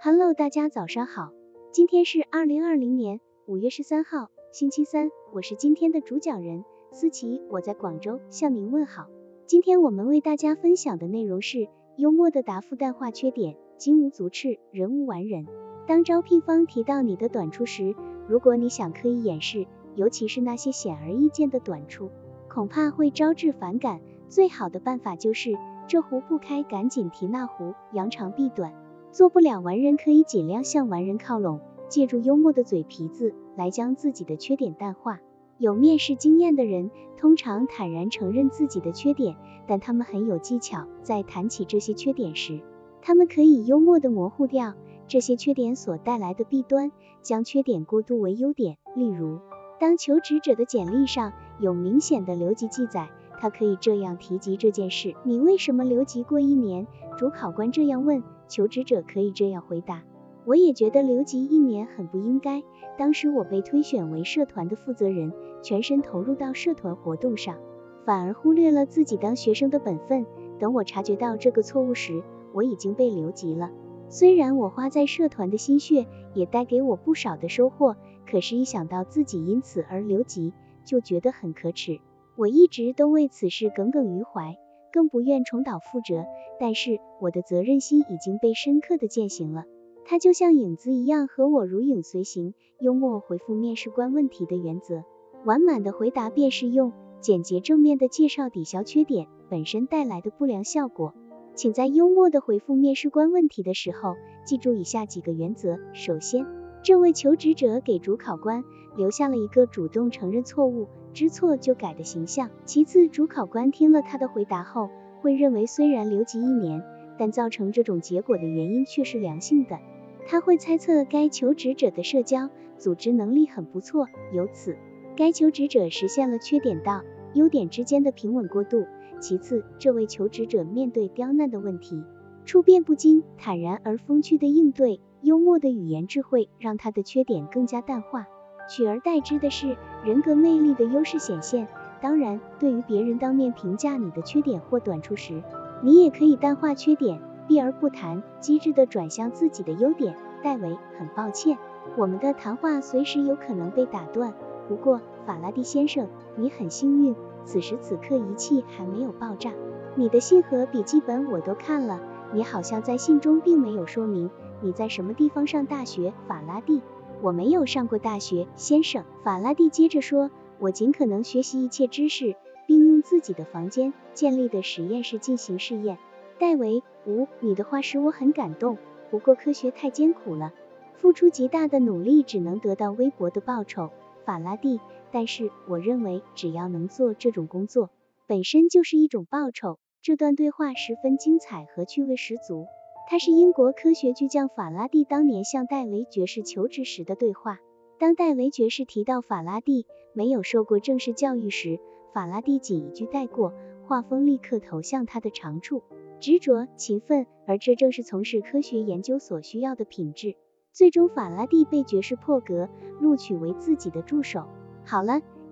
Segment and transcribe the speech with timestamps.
[0.00, 1.32] Hello，大家早上好，
[1.70, 9.08] 今天是二零二零年五月十三号，星期三，我是今天的主讲人思琪，我在广州向您问好。
[9.44, 11.68] 今天我们为大家分享的内容是
[11.98, 15.46] 幽默的答复淡化缺点，金无足赤，人无完人。
[15.86, 17.94] 当招聘方提到你的短处时，
[18.28, 22.10] 如果你想刻意掩饰，尤其是那些显而易见的短处，
[22.48, 24.00] 恐怕会招致反感。
[24.28, 25.56] 最好的办法就是
[25.88, 28.72] 这壶不开，赶紧提那壶，扬长避短。
[29.12, 35.20] 做不了完人，可以尽量向完人靠拢，借助幽默的嘴皮子来将自己的缺点淡化。
[35.58, 42.60] 有面试经验的人通常坦然承认自己的缺点，但他们很有技巧，在谈起这些缺点时，
[43.00, 44.74] 他们可以幽默的模糊掉
[45.06, 48.76] 这些缺点所带来的弊端，将缺点过渡为优点。
[48.94, 49.38] 例如，
[49.78, 56.86] 当求职者的简历上有明显的留级记载，他可以这样提及这件事：你为什么留级过一年？
[57.18, 58.22] 主考官这样问。
[58.48, 60.04] 求职者可以这样回答：
[60.44, 62.62] 我也觉得留级一年很不应该。
[62.96, 67.56] 当时我被推选为社团的负责人，全身投入到社团活动上，
[68.04, 70.24] 反而忽略了自己当学生的本分。
[70.60, 73.70] 等我察觉到这个错误时，我已经被留级了。
[74.08, 77.96] 虽然我花在社团的心血也带给我不少的收获，
[78.30, 80.52] 可是，一想到自己因此而留级，
[80.84, 81.98] 就觉得很可耻。
[82.36, 84.56] 我一直都为此事耿耿于怀。
[84.92, 86.24] 更不愿重蹈覆辙，
[86.58, 89.64] 但是我的责任心已经被深刻的践行了。
[90.06, 92.54] 他就像影子一样，和我如影随形。
[92.78, 95.02] 幽默回复面试官问题的原则，
[95.44, 101.12] 完满的回答便是用简洁正面的介绍抵消缺点本身带来的不良效果。
[101.54, 104.14] 请在幽默的回复面试官问题的时候，
[104.46, 106.46] 记住以下几个原则：首先，
[106.86, 108.62] 这位求职者给主考官
[108.96, 110.86] 留下了一个主动承认错误。
[111.12, 112.48] 知错就改的形象。
[112.64, 114.88] 其次，主考官听了他的回答后，
[115.20, 116.84] 会认为虽然留级一年，
[117.18, 119.80] 但造成这种结果的原因却是良性的。
[120.28, 124.76] 他会猜测该求职者的社交组织能力很不错，由此
[125.16, 127.02] 该求职者实现了缺点到
[127.34, 128.86] 优点之间的平稳过渡。
[129.18, 132.00] 其次，这位求职者面对刁难的问题，
[132.44, 138.28] 处变不惊，坦然而风趣的应对，幽默的语言智慧让他的缺点更加淡化。
[138.70, 141.66] 取而代之的是人格魅力的优势显现。
[142.00, 145.42] 当然，对于别人当面评价你的缺点或短处时，
[145.82, 150.16] 你也可以淡化缺点，避而不谈，机智的转向自己的优点。
[150.44, 151.58] 戴维，很抱歉，
[151.96, 154.32] 我们的谈话随时有可能被打断。
[154.68, 159.50] 不过，法拉第先生，你很幸运，此时此刻仪器还没有爆炸。
[159.96, 162.00] 你的信和笔记本我都看了，
[162.32, 164.30] 你好像在信中并没有说明
[164.62, 166.12] 你在什么地方上大学。
[166.26, 166.82] 法拉第。
[167.22, 169.04] 我没有上过大学，先生。
[169.24, 172.36] 法拉第接着说，我尽可能学习一切知识，
[172.66, 175.98] 并用自己的房间建立的实验室进行试验。
[176.38, 178.76] 戴维，五，你的话使我很感动。
[179.10, 180.52] 不过科学太艰苦了，
[180.96, 183.90] 付出极大的努力只能得到微薄的报酬。
[184.26, 184.78] 法拉第，
[185.10, 187.88] 但是我认为只要能做这种工作，
[188.26, 189.78] 本身就是一种报酬。
[190.02, 192.66] 这段对话十分精彩和趣味十足。
[193.08, 197.60] 他是英国科学巨匠法拉第当年向戴维爵士求职时的对话。
[198.00, 201.78] 当戴维爵士提到法拉第没有受过正式教育时，
[202.12, 203.54] 法拉第仅一句带过，
[203.86, 205.84] 话锋立刻投向他的长处：
[206.18, 210.34] 执着、勤奋，而这正是从事科学研究所需要的品质。
[210.72, 212.68] 最终，法拉第被爵士破格
[213.00, 214.48] 录取为自己的助手。
[214.84, 215.20] 好了，